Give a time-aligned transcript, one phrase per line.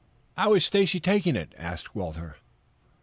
[0.35, 2.37] "How is Stacy taking it?" asked Walter.